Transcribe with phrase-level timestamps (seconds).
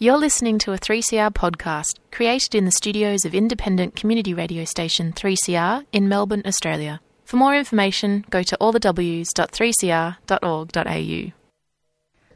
[0.00, 5.12] You're listening to a 3CR podcast created in the studios of independent community radio station
[5.12, 7.00] 3CR in Melbourne, Australia.
[7.24, 11.32] For more information, go to allthews.3cr.org.au.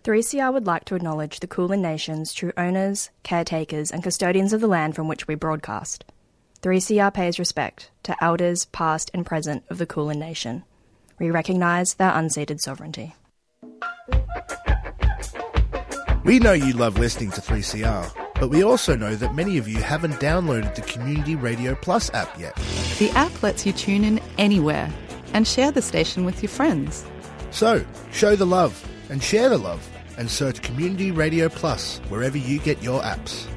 [0.03, 4.67] 3CR would like to acknowledge the Kulin Nation's true owners, caretakers, and custodians of the
[4.67, 6.05] land from which we broadcast.
[6.63, 10.65] 3CR pays respect to elders past and present of the Kulin Nation.
[11.21, 13.15] We recognise their unceded sovereignty.
[16.25, 19.79] We know you love listening to 3CR, but we also know that many of you
[19.79, 22.55] haven't downloaded the Community Radio Plus app yet.
[23.01, 24.89] The app lets you tune in anywhere
[25.35, 27.05] and share the station with your friends.
[27.51, 29.85] So, show the love and share the love
[30.17, 33.49] and search Community Radio Plus wherever you get your apps.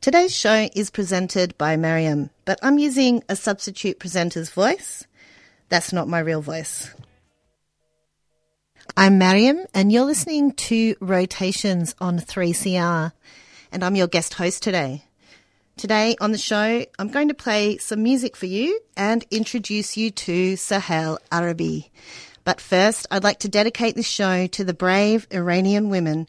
[0.00, 5.06] Today's show is presented by Maryam, but I'm using a substitute presenter's voice.
[5.68, 6.90] That's not my real voice.
[8.96, 13.12] I'm Maryam, and you're listening to Rotations on 3CR,
[13.72, 15.04] and I'm your guest host today.
[15.76, 20.10] Today on the show, I'm going to play some music for you and introduce you
[20.12, 21.92] to Soheil Arabi.
[22.42, 26.26] But first, I'd like to dedicate this show to the brave Iranian women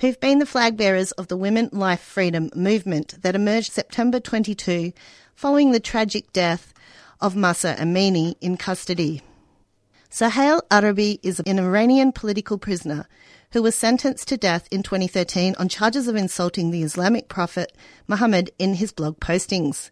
[0.00, 4.92] who've been the flag bearers of the Women Life Freedom movement that emerged September 22
[5.34, 6.72] following the tragic death
[7.20, 9.20] of Mahsa Amini in custody.
[10.10, 13.06] Soheil Arabi is an Iranian political prisoner
[13.52, 17.76] who was sentenced to death in 2013 on charges of insulting the Islamic prophet
[18.08, 19.90] Muhammad in his blog postings.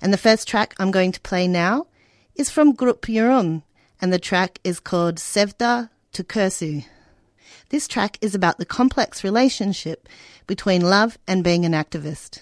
[0.00, 1.86] And the first track I'm going to play now
[2.34, 3.62] is from Grup Yorum,
[4.00, 6.84] and the track is called Sevda Türküsü.
[7.70, 10.08] This track is about the complex relationship
[10.46, 12.40] between love and being an activist.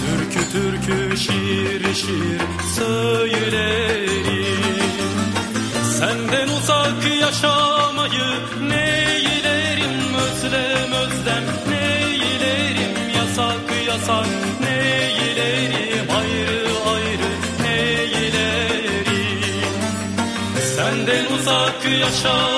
[0.00, 2.40] Türkü türkü şiir şiir
[2.76, 4.12] söylerim.
[5.98, 8.28] Senden uzak yaşamayı
[8.68, 11.44] neylerim Özlem özlem.
[11.70, 14.26] Neylerim Yasak yasak.
[14.60, 17.32] Neylerim Ayrı ayrı.
[17.62, 19.06] Neylerim
[20.76, 22.51] Senden uzak yaşamayı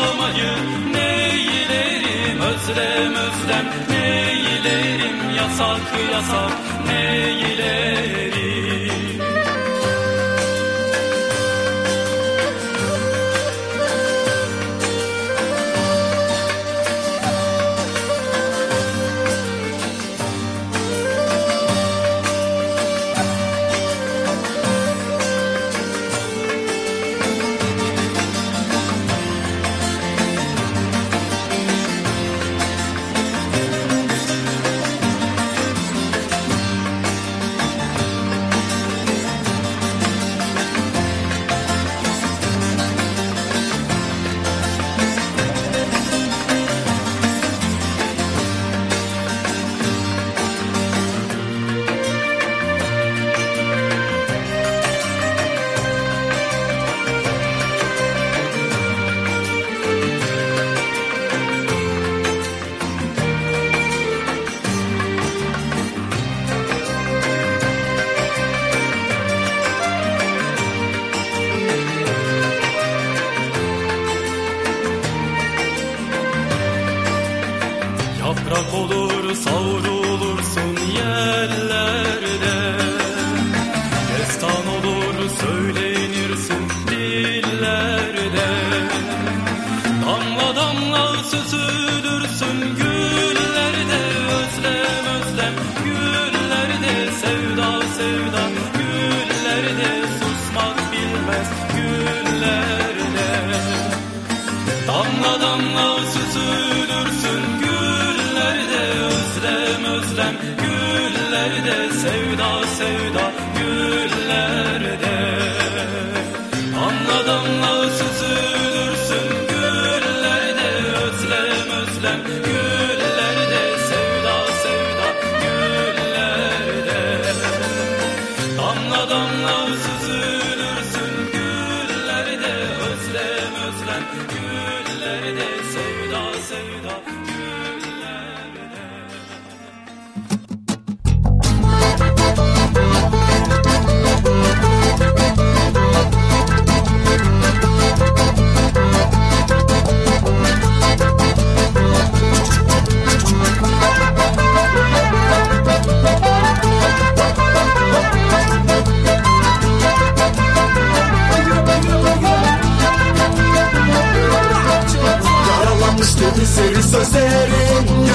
[3.44, 5.80] Özlem neylerim Yasak
[6.12, 6.52] yasak
[6.86, 8.34] neylerim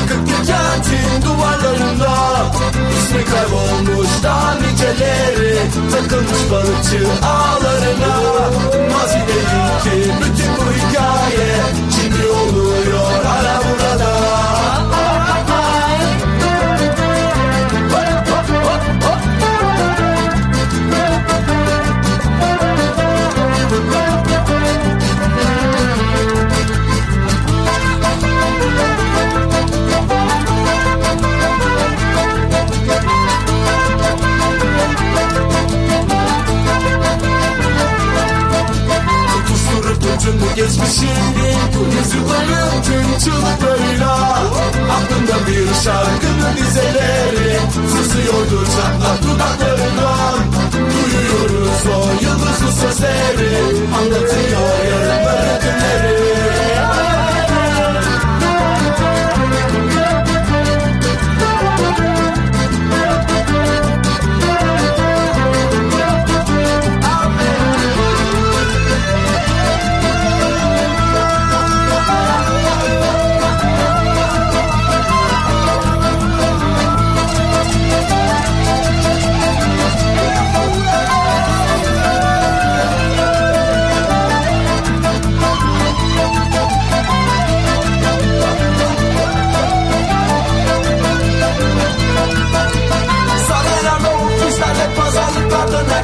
[0.09, 2.11] Yıkık kentin duvarlarında.
[2.99, 5.57] İsmi kaybolmuş daha niceleri.
[5.91, 8.15] Takılmış balıkçı ağlarına.
[8.93, 11.88] Mazideyinki bütün bu hikaye
[40.29, 41.53] bütün bu geçmişini
[41.97, 44.13] Yüzyılların tüm çığlıklarıyla.
[44.95, 50.39] Aklımda bir şarkının dizeleri Sızıyordu çatlak dudaklarından.
[50.73, 53.57] Duyuyoruz o yıldızlı sözleri
[53.97, 56.58] Anlatıyor yarınları günleri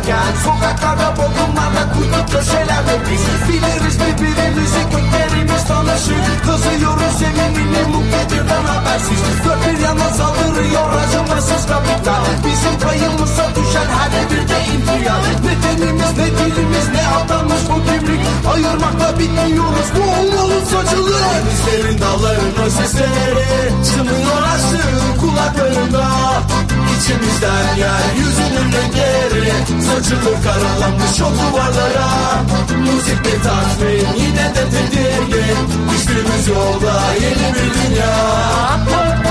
[0.06, 5.02] Κι σου κατάλαβα από το μάτα κούτο ποιος έλαβε πίσω Φίλε ρίσπι πήρε μυζί και
[5.12, 5.42] κέρι
[7.20, 12.24] zeminini muktedirden habersiz Dört bir yana saldırıyor acımasız kapital.
[12.46, 18.22] Bizim payımıza düşen her devirde infial Ne tenimiz ne dilimiz ne atanmış bu kimlik.
[18.54, 23.46] Ayırmakla bitmiyoruz bu olmalı saçılı Denizlerin dallarına sesleri
[23.86, 26.06] Çınıyor aşığın kulaklarında.
[26.96, 29.54] İçimizden yeryüzünün renkleri
[29.88, 32.08] Saçılır karalanmış o duvarlara.
[32.78, 35.58] Müzik bir tatmin yine de tedirgin.
[35.92, 39.25] Düştüğümüz yolda yeni bir dünya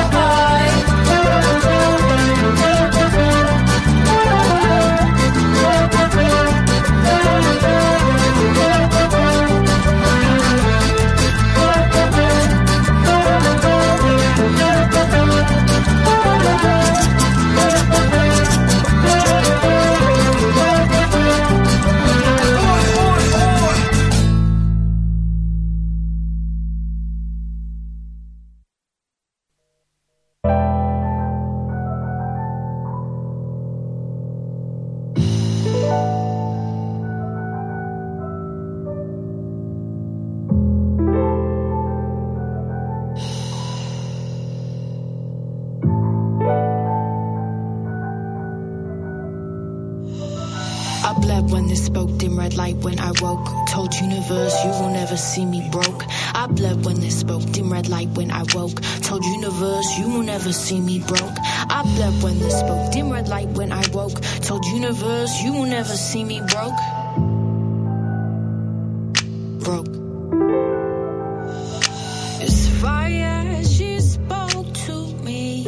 [66.14, 66.80] see me broke?
[69.66, 69.94] Broke.
[72.40, 75.66] It's fire, she spoke to me.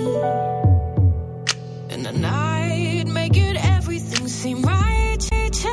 [1.91, 5.65] In the night, making everything seem righteous.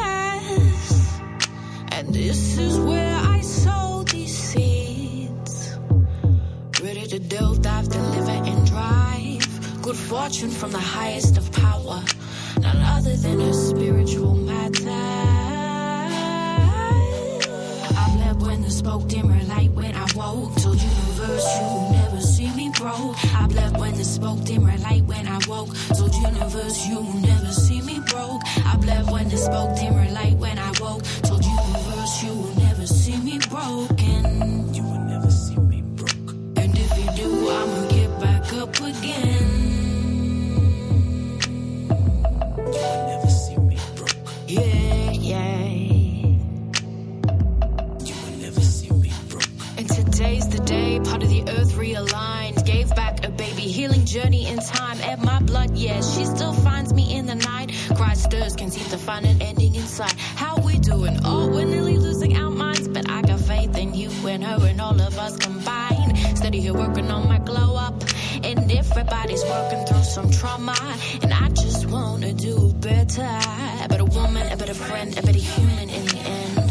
[1.91, 5.77] And this is where I sow these seeds.
[6.81, 9.81] Ready to delve, dive, deliver, and drive.
[9.83, 12.01] Good fortune from the highest of power
[12.63, 14.89] None other than a spiritual matter.
[18.01, 20.55] I bled when the smoke dimmer light when I woke.
[20.55, 23.15] Told universe you never see me broke.
[23.35, 25.69] I bled when the smoke dimmer light when I woke.
[25.97, 28.41] Told universe you never see me broke.
[28.65, 31.03] I bled when the smoke dimmer light when I woke.
[31.27, 34.12] Told universe you never see me broken.
[54.13, 54.99] Journey in time.
[55.01, 57.71] Ebb my blood, yeah, she still finds me in the night.
[57.95, 60.13] Cry stirs, can seem to find an ending inside.
[60.35, 61.17] How we doing?
[61.25, 62.87] Oh, we're nearly losing our minds.
[62.87, 66.15] But I got faith in you and her and all of us combined.
[66.37, 68.03] Steady here working on my glow up.
[68.43, 70.75] And everybody's working through some trauma.
[71.23, 73.31] And I just wanna do better.
[73.83, 76.62] A better woman, a better friend, a better human in the end.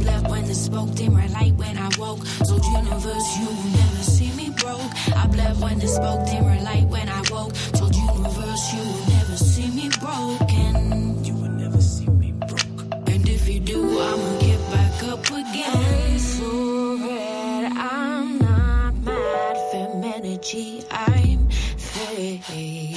[0.00, 0.10] Broke.
[0.10, 2.20] I bled when the smoke dimmer light when I woke.
[2.46, 5.16] Told universe you will never see me broke.
[5.16, 7.52] I bled when the smoke dimmer light when I woke.
[7.72, 11.24] Told universe you will never see me broken.
[11.24, 13.08] You will never see me broke.
[13.08, 16.18] And if you do, I'ma get back up again.
[16.18, 19.56] So red, I'm not mad.
[19.72, 22.89] Femininity, I'm fade.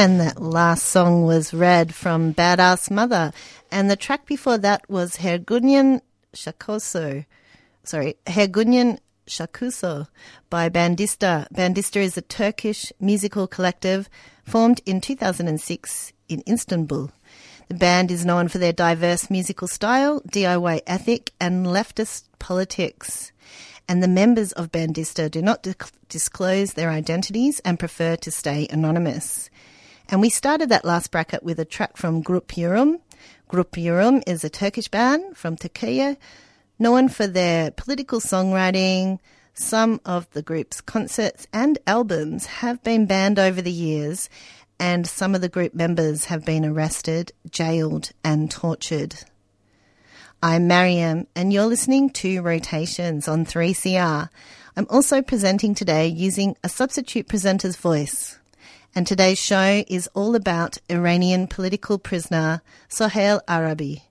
[0.00, 3.34] And that last song was Red from Badassmutha.
[3.72, 6.02] And the track before that was Hergunyan
[6.32, 7.26] Shakoso.
[7.82, 10.06] Sorry, Hergunyan Shakuso
[10.50, 11.48] by Bandista.
[11.52, 14.08] Bandista is a Turkish musical collective
[14.44, 17.10] formed in 2006 in Istanbul.
[17.66, 23.32] The band is known for their diverse musical style, DIY ethic, and leftist politics.
[23.88, 25.66] And the members of Bandista do not
[26.08, 29.50] disclose their identities and prefer to stay anonymous.
[30.10, 32.98] And we started that last bracket with a track from Grup Yorum.
[33.46, 36.16] Grup Yorum is a Turkish band from Turkey,
[36.78, 39.18] known for their political songwriting.
[39.52, 44.30] Some of the group's concerts and albums have been banned over the years,
[44.80, 49.14] and some of the group members have been arrested, jailed, and tortured.
[50.42, 54.30] I'm Maryam, and you're listening to Rotations on 3CR.
[54.74, 58.38] I'm also presenting today using a substitute presenter's voice.
[58.94, 64.04] And today's show is all about Iranian political prisoner Soheil Arabi.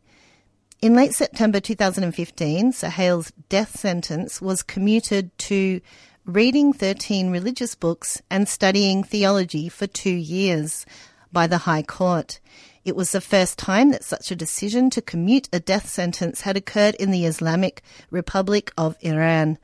[0.82, 5.82] In late September 2015, Soheil's death sentence was commuted to
[6.26, 10.86] reading 13 religious books and studying theology for two years
[11.32, 12.40] by the High Court.
[12.86, 16.56] It was the first time that such a decision to commute a death sentence had
[16.56, 17.82] occurred in the Islamic
[18.12, 19.58] Republic of Iran,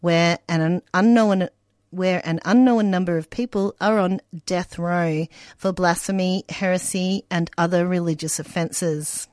[0.00, 1.48] where an unknown
[1.92, 7.86] where an unknown number of people are on death row for blasphemy, heresy, and other
[7.86, 9.28] religious offences.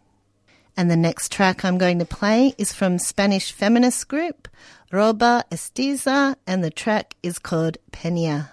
[0.75, 4.47] And the next track I'm going to play is from Spanish feminist group
[4.91, 8.51] Roba Estesa, and the track is called Pena.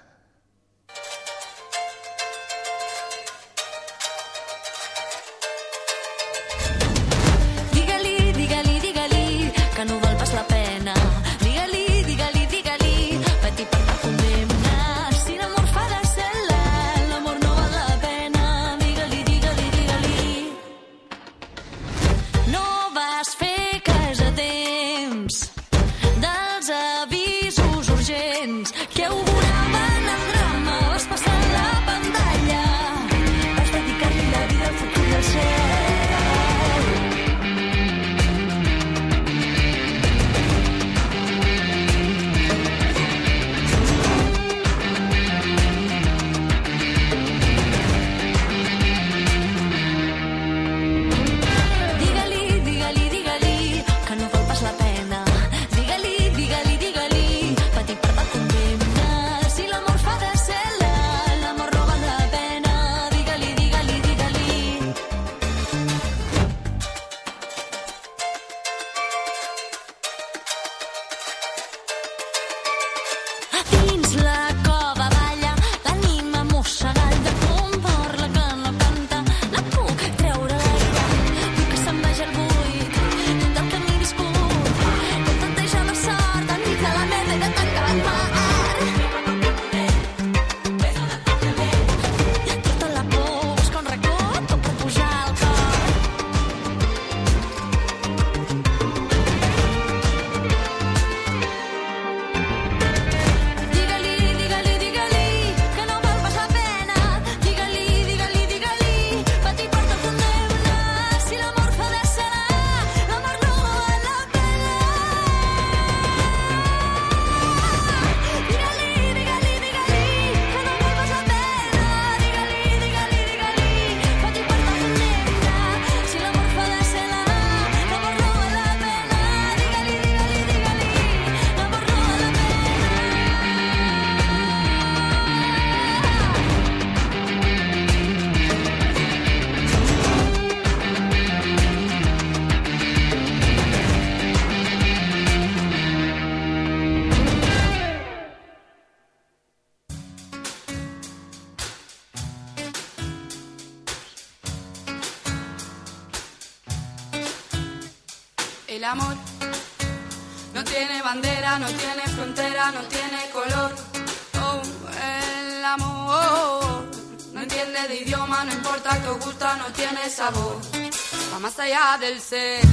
[171.66, 172.68] allá del sexo,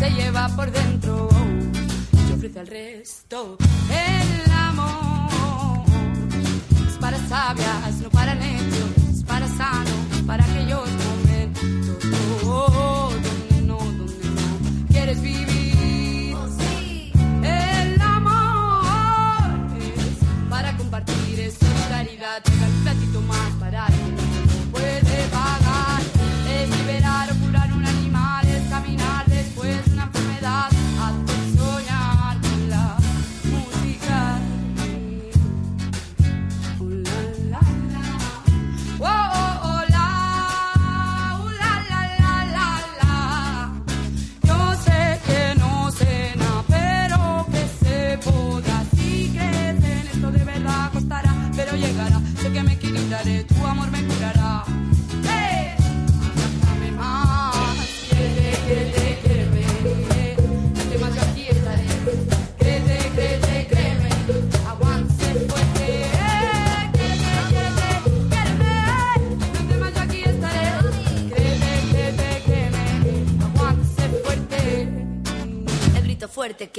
[0.00, 1.28] se lleva por dentro
[2.28, 3.56] y ofrece al resto.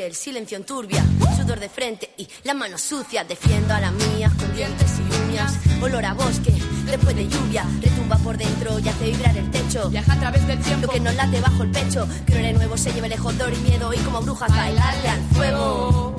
[0.02, 1.06] que el silencio enturbia,
[1.38, 3.24] sudor de frente y la mano sucia.
[3.24, 6.52] Defiendo a la mía con dientes y uñas, olor a bosque,
[6.88, 9.92] después de lluvia, retumba por dentro y hace vibrar el techo.
[9.92, 12.78] Viaja a través del tiempo, lo que no late bajo el pecho, que no nuevo
[12.78, 16.11] se lleve el jodor y miedo y como brujas bailarle al fuego.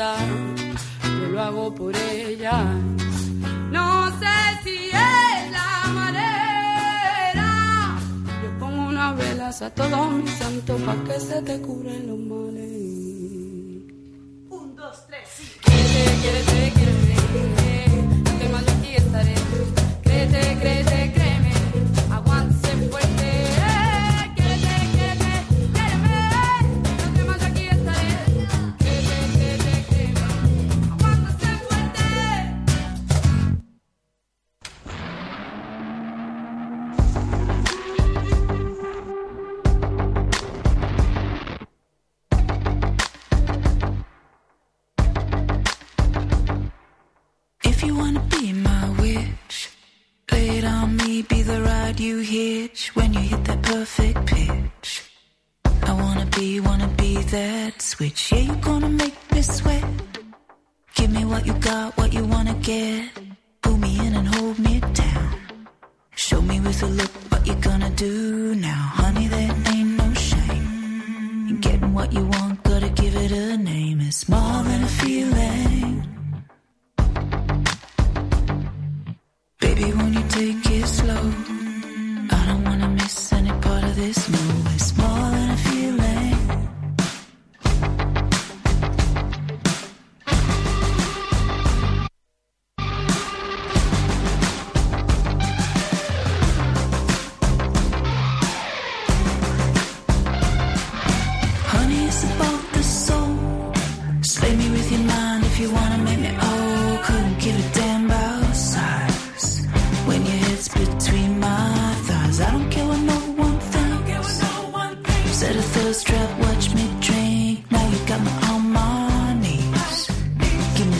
[0.00, 2.64] Yo lo hago por ella.
[3.70, 7.48] No sé si es la manera.
[8.42, 12.70] Yo pongo unas velas a todos mis santos pa' que se te cubren los males.
[14.48, 15.44] Un, dos, tres, sí.
[15.60, 17.59] Créete, créete, créete.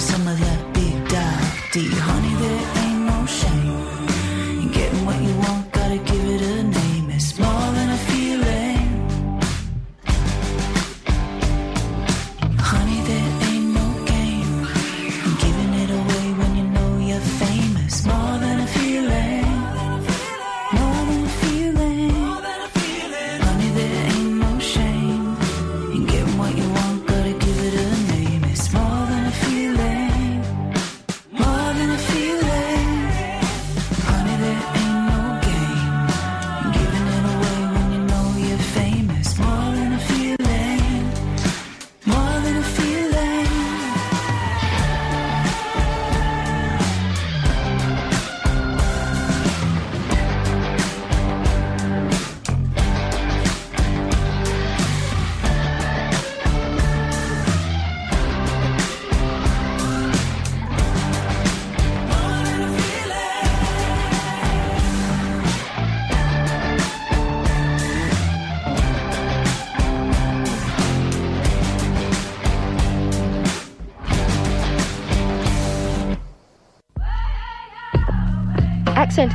[0.00, 2.29] Some of that big dark D, honey.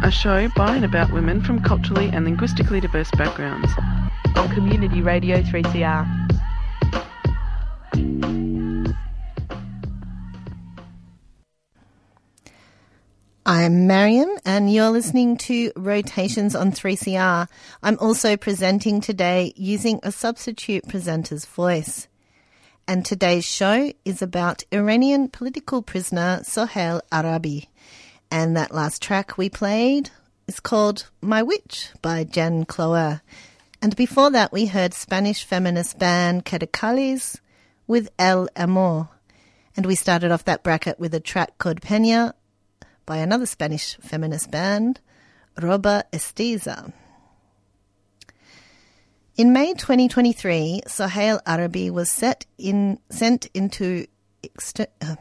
[0.00, 3.70] A show by and about women from culturally and linguistically diverse backgrounds.
[4.36, 6.06] On Community Radio 3CR.
[13.44, 17.48] I'm Maryam, and you're listening to Rotations on 3CR.
[17.82, 22.06] I'm also presenting today using a substitute presenter's voice.
[22.86, 27.68] And today's show is about Iranian political prisoner Soheil Arabi.
[28.30, 30.10] And that last track we played
[30.46, 33.20] is called My Witch by Jen Cloher.
[33.80, 37.40] And before that, we heard Spanish feminist band Ketekalles
[37.86, 39.08] with El Amor.
[39.76, 42.32] And we started off that bracket with a track called Peña
[43.06, 45.00] by another Spanish feminist band,
[45.60, 46.92] Roba Estesa.
[49.36, 54.06] In May 2023, Soheil Arabi was set in, sent into
[54.42, 55.14] exter- uh,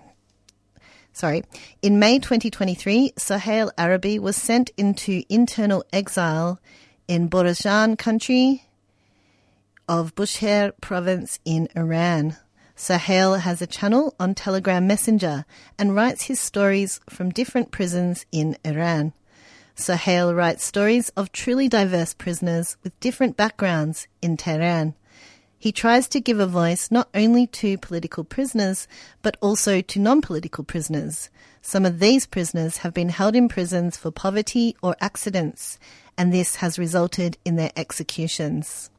[1.18, 1.44] sorry,
[1.82, 6.60] in May 2023, Soheil Arabi was sent into internal exile
[7.08, 8.64] in Borazjan country
[9.90, 12.38] of Bushehr province in Iran.
[12.76, 15.46] Soheil has a channel on Telegram Messenger
[15.80, 19.14] and writes his stories from different prisons in Iran.
[19.76, 24.94] Soheil writes stories of truly diverse prisoners with different backgrounds in Tehran.
[25.60, 28.88] He tries to give a voice not only to political prisoners,
[29.22, 31.30] but also to non political prisoners.
[31.62, 35.80] Some of these prisoners have been held in prisons for poverty or accidents,
[36.18, 38.92] and this has resulted in their executions.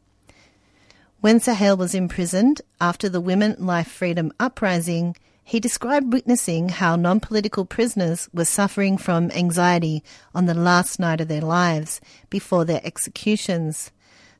[1.21, 7.21] When Soheil was imprisoned after the Women Life Freedom Uprising, he described witnessing how non
[7.21, 10.03] political prisoners were suffering from anxiety
[10.35, 13.91] on the last night of their lives before their executions.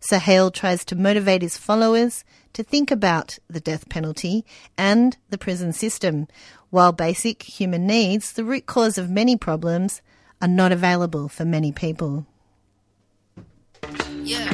[0.01, 4.45] Soheil tries to motivate his followers to think about the death penalty
[4.77, 6.29] and the prison system.
[6.71, 10.03] While basic human needs, the root cause of many problems,
[10.41, 12.27] are not available for many people.
[14.23, 14.53] Yeah.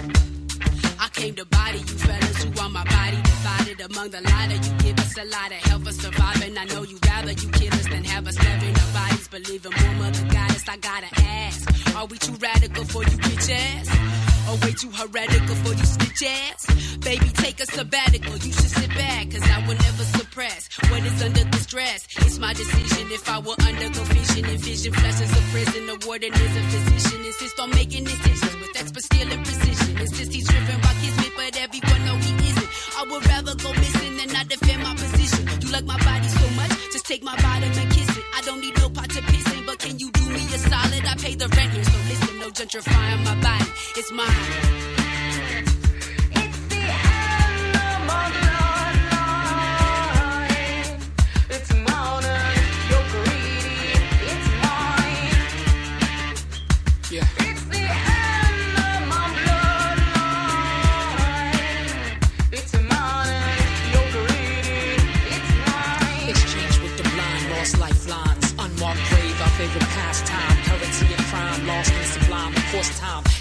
[0.98, 4.54] I came to body you fellas who want my body divided among the lot lighter.
[4.54, 6.56] You give us a lot of help for surviving.
[6.56, 9.28] I know you rather you kill us than have us living our bodies.
[9.28, 11.96] Believe Believing more mother goddess, I gotta ask.
[11.96, 14.33] Are we too radical for you bitch ass?
[14.48, 16.96] Or way too heretical for you snitch ass?
[16.98, 18.32] Baby, take a sabbatical.
[18.32, 22.06] You should sit back, cause I will never suppress what is under the stress.
[22.18, 24.44] It's my decision if I will undergo vision.
[24.44, 25.86] Envision flesh as a prison.
[25.86, 27.24] The warden is a physician.
[27.24, 29.98] Insist on making decisions with expert skill and precision.
[29.98, 32.68] Insist he's driven by kismet, but everyone know he isn't.
[32.98, 35.42] I would rather go missing than not defend my position.
[35.62, 38.24] You like my body so much, just take my bottom and kiss it.
[38.34, 41.04] I don't need no pot to piss in, but can you do me a solid?
[41.04, 42.23] I pay the rent here, so listen,
[42.54, 43.70] gentrifying my body.
[43.96, 45.03] It's mine.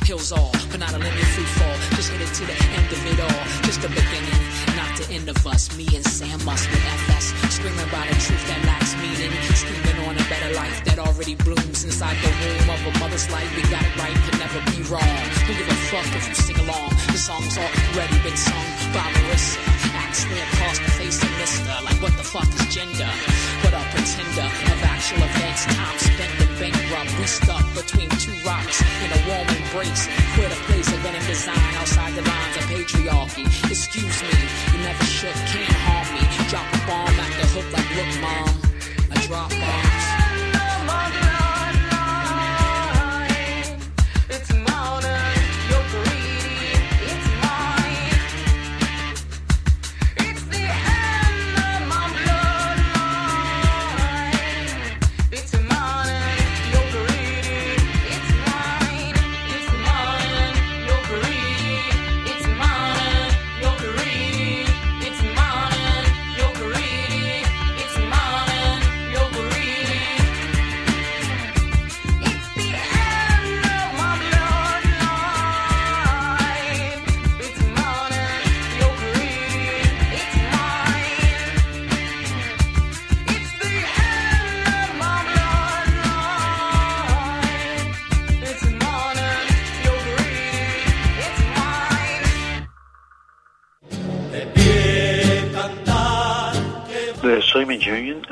[0.04, 1.76] Heals all, but not a limit free fall.
[1.96, 3.44] Just headed to the end of it all.
[3.64, 4.40] Just the beginning,
[4.76, 5.76] not the end of us.
[5.78, 7.32] Me and Sam must with FS.
[7.56, 9.32] Screaming about a truth that lacks meaning.
[9.56, 13.50] Screaming on a better life that already blooms inside the womb of a mother's life.
[13.56, 15.16] We got it right, could never be wrong.
[15.48, 16.90] Don't give a fuck if you sing along.
[17.12, 19.60] The song's already been sung by Marissa.
[19.96, 21.76] Actually across the face of Mister.
[21.88, 23.10] Like what the fuck is gender?
[23.64, 25.64] What a pretender of actual events.
[25.66, 27.12] Time spent in bankrupt.
[27.20, 29.53] We stuck between two rocks in a warm
[29.84, 30.08] embrace.
[30.36, 30.83] Quit a place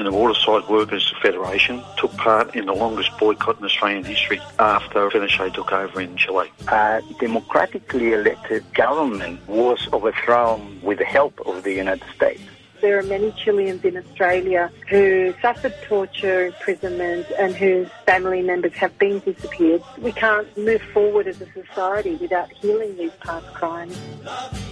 [0.01, 5.07] and the Waterside Workers Federation took part in the longest boycott in Australian history after
[5.11, 6.49] Pinochet took over in Chile.
[6.69, 12.41] A democratically elected government was overthrown with the help of the United States.
[12.81, 18.97] There are many Chileans in Australia who suffered torture, imprisonment, and whose family members have
[18.97, 19.83] been disappeared.
[19.99, 23.95] We can't move forward as a society without healing these past crimes.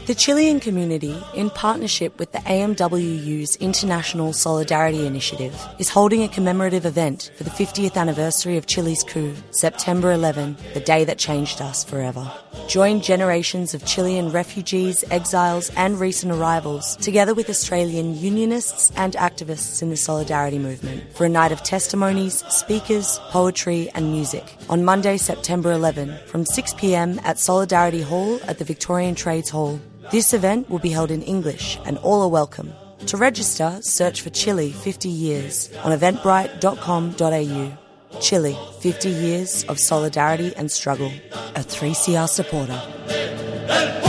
[0.08, 6.88] The Chilean community, in partnership with the AMWU's International Solidarity Initiative, is holding a commemorative
[6.88, 11.84] event for the 50th anniversary of Chile's coup, September 11, the day that changed us
[11.84, 12.32] forever.
[12.68, 19.82] Join generations of Chilean refugees, exiles, and recent arrivals, together with Australian unionists and activists
[19.82, 25.18] in the Solidarity movement, for a night of testimonies, speakers, poetry, and music on Monday,
[25.18, 29.80] September 11, from 6 pm at Solidarity Hall at the Victorian Trades Hall.
[30.12, 32.74] This event will be held in English and all are welcome.
[33.08, 37.78] To register, search for Chile 50 Years on eventbrite.com.au.
[38.20, 41.12] Chile 50 Years of Solidarity and Struggle.
[41.56, 44.09] A 3CR supporter.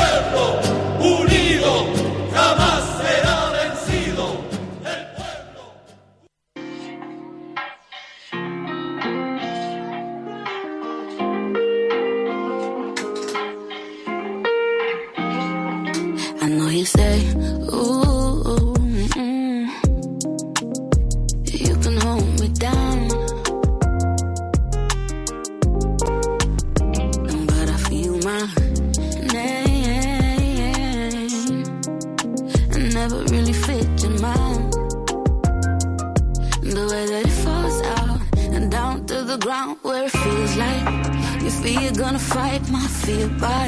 [41.74, 43.66] You're gonna fight my fear by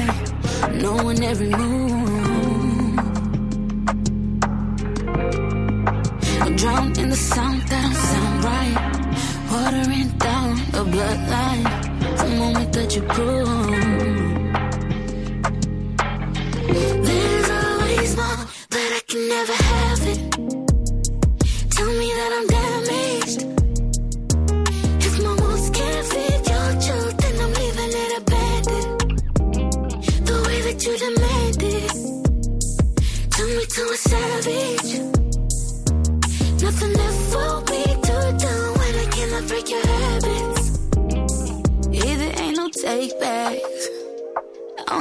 [0.73, 2.03] knowing every move.
[6.57, 8.77] Drown in the sound that don't sound right.
[9.51, 11.65] Watering down the bloodline.
[12.17, 13.47] The moment that you prove.
[17.07, 20.32] There's always more, but I can never have it.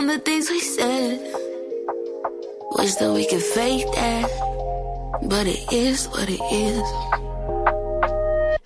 [0.03, 1.19] On the things we said.
[2.77, 4.29] Wish that we could fake that,
[5.23, 6.87] but it is what it is.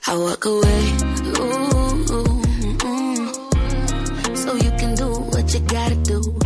[0.08, 0.82] I walk away,
[1.36, 1.76] ooh,
[2.16, 2.40] ooh,
[2.88, 3.26] ooh,
[4.34, 6.45] so you can do what you gotta do.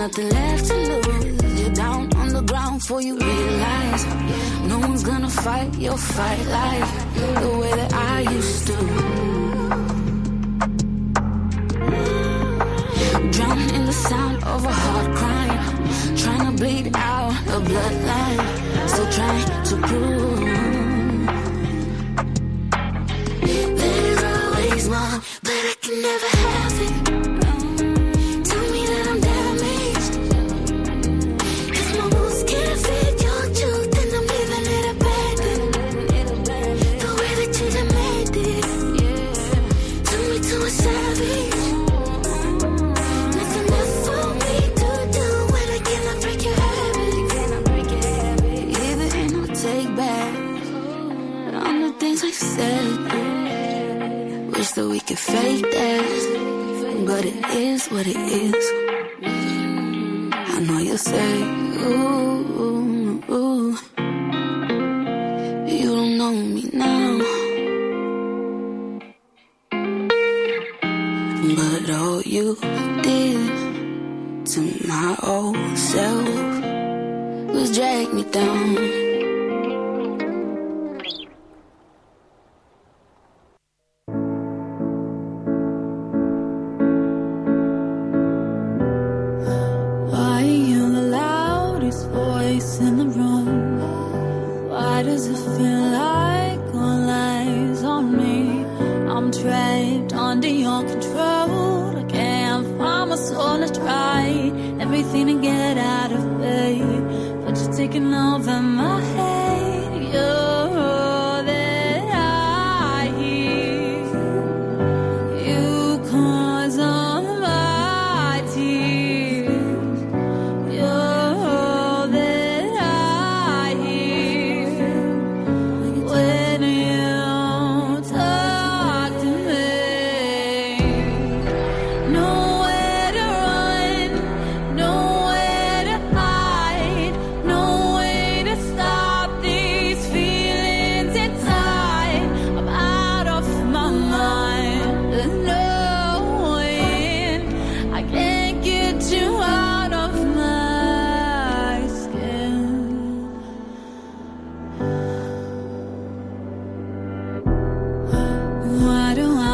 [0.00, 1.60] Nothing left to lose.
[1.60, 4.02] You're down on the ground before you realize
[4.72, 6.88] no one's gonna fight your fight like
[7.42, 8.76] the way that I used to.
[13.34, 15.62] Drown in the sound of a heart crying,
[16.22, 18.40] trying to bleed out a bloodline.
[18.92, 20.40] Still trying to prove
[23.80, 26.49] there's always more, but I can never have
[52.20, 52.98] things we said.
[54.52, 58.64] Wish that we could fake that, but it is what it is.
[60.54, 61.42] I know you'll say,
[61.86, 63.76] ooh, ooh.
[65.66, 67.18] you don't know me now.
[71.56, 72.56] But all you
[73.02, 76.28] did to my old self
[77.54, 78.99] was drag me down.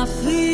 [0.07, 0.46] Feel.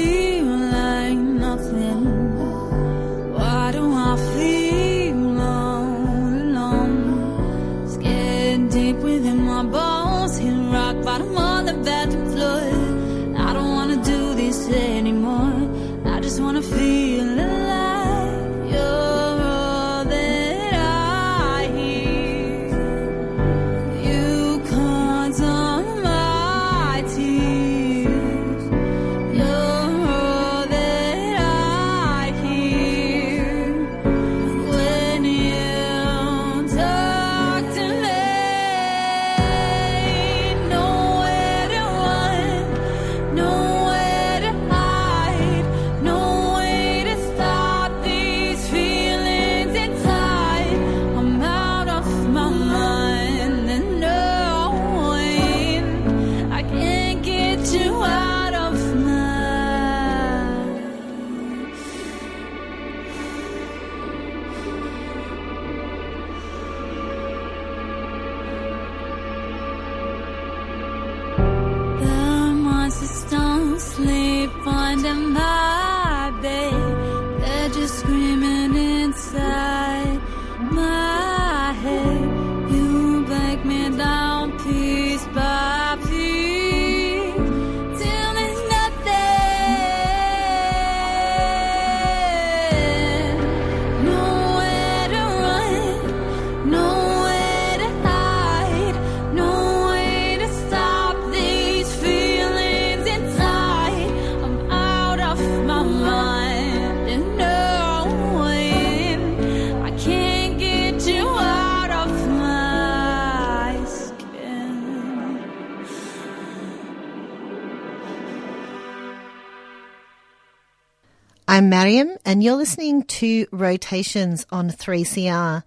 [121.62, 125.62] I'm Maryam, and you're listening to Rotations on 3CR.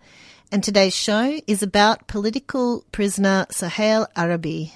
[0.51, 4.73] And today's show is about political prisoner Soheil Arabi,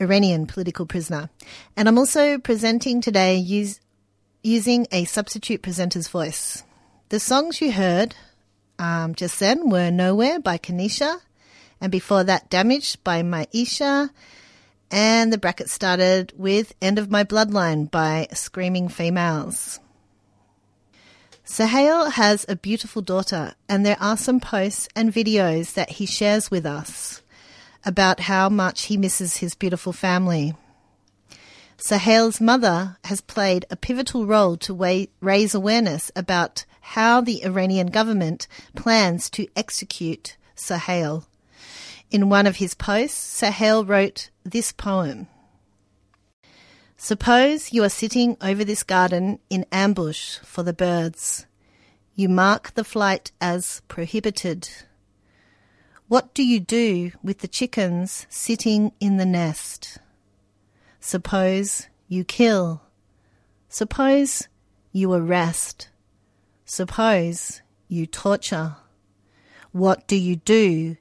[0.00, 1.30] Iranian political prisoner.
[1.76, 3.78] And I'm also presenting today use,
[4.42, 6.64] using a substitute presenter's voice.
[7.10, 8.16] The songs you heard
[8.80, 11.20] um, just then were Nowhere by Canisha,
[11.80, 14.10] and before that, Damaged by Miiesha.
[14.90, 19.78] And the bracket started with End of My Bloodline by Screaming Females.
[21.52, 26.50] Soheil has a beautiful daughter, and there are some posts and videos that he shares
[26.50, 27.20] with us
[27.84, 30.54] about how much he misses his beautiful family.
[31.76, 37.88] Soheil's mother has played a pivotal role to wa- raise awareness about how the Iranian
[37.88, 41.26] government plans to execute Soheil.
[42.10, 45.26] In one of his posts, Soheil wrote this poem.
[47.04, 51.46] Suppose you are sitting over this garden in ambush for the birds.
[52.14, 54.68] You mark the flight as prohibited.
[56.06, 59.98] What do you do with the chickens sitting in the nest?
[61.00, 62.82] Suppose you kill.
[63.68, 64.46] Suppose
[64.92, 65.88] you arrest.
[66.64, 68.76] Suppose you torture.
[69.72, 70.98] What do you do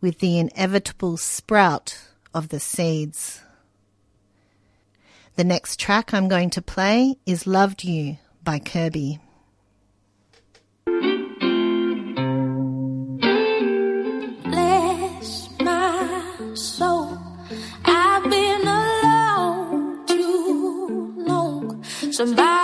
[0.00, 1.98] with the inevitable sprout
[2.32, 3.41] of the seeds?
[5.34, 9.18] The next track I'm going to play is Loved You by Kirby.
[14.44, 17.18] Bless my soul.
[17.86, 21.82] I've been alone too long.
[22.10, 22.61] Somebody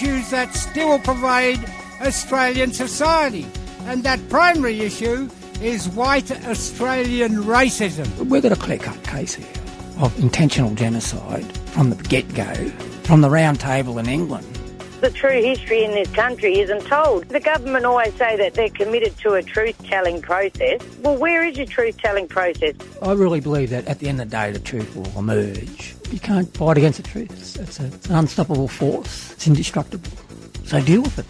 [0.00, 1.60] issues that still pervade
[2.00, 3.46] Australian society.
[3.80, 5.28] And that primary issue
[5.60, 8.06] is white Australian racism.
[8.26, 9.46] We've got a clear cut case here
[9.98, 12.54] of intentional genocide from the get go,
[13.02, 14.46] from the round table in England.
[15.02, 17.28] The true history in this country isn't told.
[17.28, 20.80] The government always say that they're committed to a truth telling process.
[21.02, 22.74] Well, where is your truth telling process?
[23.02, 25.94] I really believe that at the end of the day, the truth will emerge.
[26.10, 27.30] You can't fight against the truth.
[27.30, 29.30] It's, it's, a, it's an unstoppable force.
[29.32, 30.10] It's indestructible.
[30.64, 31.26] So deal with it.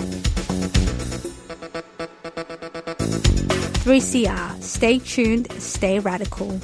[3.84, 4.62] 3CR.
[4.62, 6.60] Stay tuned, stay radical.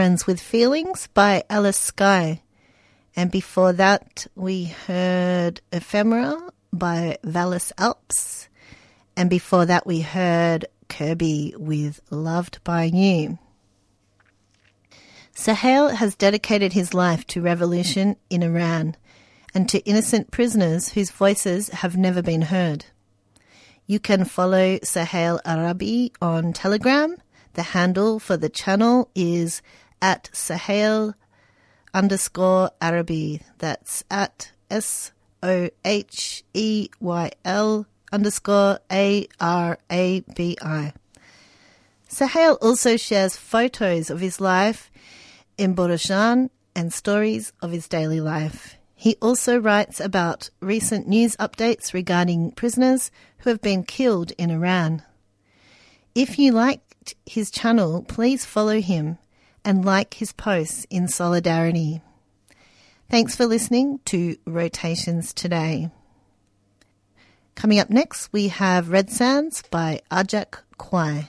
[0.00, 2.40] Friends with Feelings by Alice Skye.
[3.14, 6.40] And before that, we heard Ephemera
[6.72, 8.48] by Vallis Alps.
[9.14, 13.38] And before that, we heard Kirby with Loved by You.
[15.36, 18.96] Soheil has dedicated his life to revolution in Iran
[19.52, 22.86] and to innocent prisoners whose voices have never been heard.
[23.84, 27.18] You can follow Soheil Arabi on Telegram.
[27.52, 29.60] The handle for the channel is
[30.02, 31.14] at Soheil
[31.92, 33.42] underscore Arabi.
[33.58, 40.92] That's at S O H E Y L underscore A R A B I.
[42.08, 44.90] Soheil also shares photos of his life
[45.56, 48.76] in Borazjan and stories of his daily life.
[48.94, 55.02] He also writes about recent news updates regarding prisoners who have been killed in Iran.
[56.14, 59.18] If you liked his channel, please follow him
[59.64, 62.02] and like his posts in solidarity.
[63.08, 65.90] Thanks for listening to Rotations Today.
[67.54, 71.28] Coming up next, we have Red Sands by Ajak Kwai.